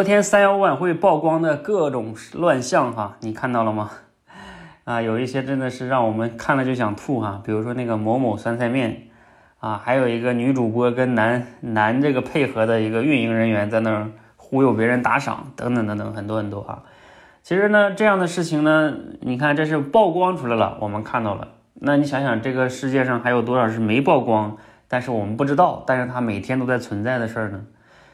[0.00, 3.90] 昨天三幺五晚会曝光的各种乱象哈，你看到了吗？
[4.84, 9.08] 啊，有一些真的是让我们看了就想吐哈，比如说那个某某酸菜面
[9.58, 16.82] 啊，还有一个女主播跟男男这个配合的一个运营人员在那儿忽悠别人打赏等等等等很多很多啊。
[17.42, 21.48] 其实呢，这样的事情呢，你看这是曝光出来了，我们看到了。
[21.74, 24.56] 那你想想，这个世界上还有多少是没曝光，
[24.88, 27.66] 但是我们不知道，但是它每天都在存在的事儿呢？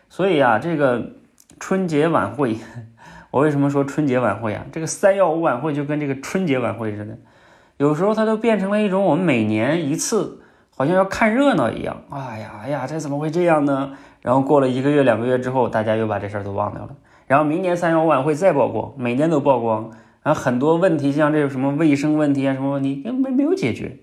[0.09, 1.13] 所以啊，这个。
[1.59, 2.57] 春节晚会，
[3.31, 4.67] 我为什么说春节晚会啊？
[4.71, 7.19] 这个三幺五晚会就跟这个春节晚会似的，
[7.79, 10.43] 有时候它都变成了一种我们每年一次，
[10.77, 12.03] 好像要看热闹一样。
[12.11, 13.93] 哎呀哎呀，这怎么会这样呢？
[14.21, 16.97] 然后过了一个月两个月之后，大家又把这事儿都忘掉了。
[17.27, 19.91] 然后明年三幺五晚会再曝光，每年都曝光，
[20.23, 23.99] 然后很多问题，像这个什么卫生问题啊，什么问题没没有解决。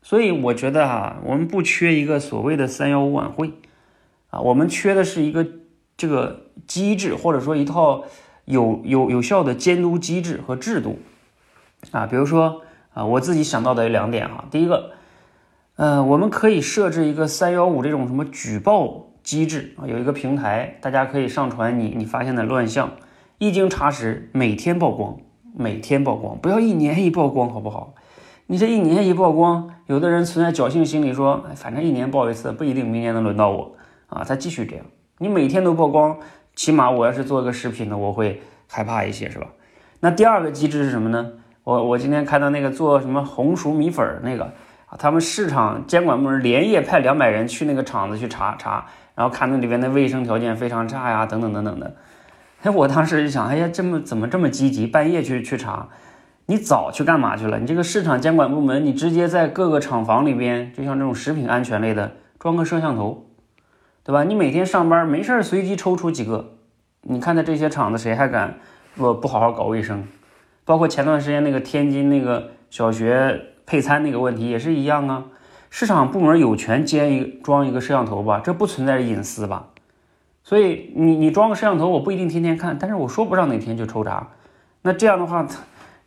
[0.00, 3.52] 所以我觉得哈，我们不缺一个所谓的三幺五晚会
[4.30, 5.46] 啊，我们缺的是一个。
[6.02, 8.02] 这个机制或者说一套
[8.44, 10.98] 有有有效的监督机制和制度
[11.92, 14.44] 啊，比如说啊，我自己想到的两点哈。
[14.50, 14.90] 第一个，
[15.76, 22.90] 呃，我们可以设置一个三幺五这种什么举报机制啊，有一个平台，大家可以上传你你发现的乱象，
[23.38, 25.16] 一经查实，每天曝光，
[25.56, 27.94] 每天曝光，不要一年一曝光，好不好？
[28.48, 33.76] 你这一年一曝光，有的人存在侥幸心理，说反正一年报一次，不一定明年能轮到我
[34.08, 34.84] 啊，他继续这样。
[35.22, 36.18] 你每天都曝光，
[36.56, 39.46] 起码我要是做一个视频的，我会害怕一些，是吧？
[40.00, 41.30] 那第二个机制是什么呢？
[41.62, 44.52] 我我今天看到那个做什么红薯米粉那个，
[44.98, 51.94] 他们市场监管部门连夜派两百人去那个厂子去查查，然后看那里边的卫生条件非常差呀，等等等等的。
[52.64, 55.86] 哎，我当时就想，哎呀，这么怎么这么积极，半夜去去查？
[56.46, 57.60] 你早去干嘛去了？
[57.60, 63.28] 你这个市场监管部门，你直接在各个厂房里边，就像这种食品安全类的，装个摄像头。
[64.04, 64.24] 对吧？
[64.24, 66.54] 你每天上班没事儿，随机抽出几个。
[67.02, 68.58] 你看他这些厂子，谁还敢
[68.96, 70.04] 不不好好搞卫生？
[70.64, 75.24] 包括前段时间那个天津那个小学配餐那个问题也是一样啊。
[75.70, 78.40] 市场部门有权监一装一个摄像头吧？
[78.44, 79.68] 这不存在隐私吧？
[80.44, 84.28] 所以你你装个摄像头，我不一定天天看，但是我说不上哪天就抽查。
[84.82, 85.46] 那这样的话，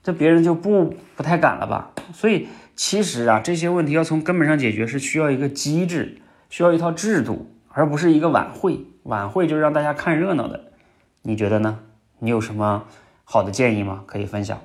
[0.03, 1.91] 这别人就不不太敢了吧？
[2.13, 6.17] 所以其实啊，这些问题要从根本上解决，是需要一个机制，
[6.49, 7.49] 需要一套制度。
[7.77, 10.71] 而不是一个晚会，晚会就是让大家看热闹的，
[11.23, 11.79] 你觉得呢？
[12.19, 12.85] 你有什么
[13.25, 14.05] 好的建议吗？
[14.07, 14.61] 可以分享。